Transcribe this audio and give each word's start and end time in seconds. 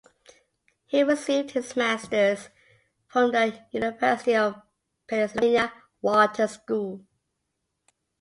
He 0.87 1.03
received 1.03 1.51
his 1.51 1.75
masters 1.75 2.49
from 3.05 3.33
the 3.33 3.63
University 3.69 4.35
of 4.35 4.59
Pennsylvania 5.07 5.71
Wharton 6.01 6.47
School. 6.47 7.05